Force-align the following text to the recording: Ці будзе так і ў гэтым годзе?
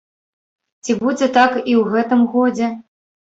Ці 0.83 0.95
будзе 1.01 1.27
так 1.35 1.51
і 1.59 1.73
ў 1.81 1.85
гэтым 1.97 2.25
годзе? 2.37 2.71